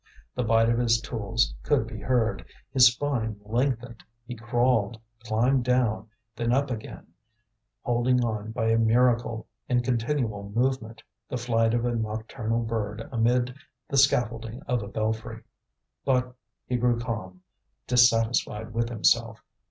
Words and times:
The 0.33 0.41
bite 0.43 0.67
of 0.67 0.79
his 0.79 0.99
tools 0.99 1.53
could 1.61 1.85
be 1.85 1.99
heard, 1.99 2.43
his 2.71 2.87
spine 2.87 3.39
lengthened, 3.45 4.03
he 4.25 4.33
crawled, 4.33 4.99
climbed 5.27 5.63
down, 5.63 6.09
then 6.35 6.51
up 6.51 6.71
again, 6.71 7.05
holding 7.83 8.25
on 8.25 8.49
by 8.51 8.69
a 8.69 8.79
miracle, 8.79 9.45
in 9.69 9.83
continual 9.83 10.51
movement, 10.55 11.03
the 11.29 11.37
flight 11.37 11.75
of 11.75 11.85
a 11.85 11.93
nocturnal 11.95 12.63
bird 12.63 13.07
amid 13.11 13.53
the 13.89 13.97
scaffolding 13.97 14.63
of 14.63 14.81
a 14.81 14.87
belfry. 14.87 15.43
But 16.03 16.33
he 16.65 16.77
grew 16.77 16.97
calm, 16.99 17.43
dissatisfied 17.85 18.73
with 18.73 18.89
himself. 18.89 19.43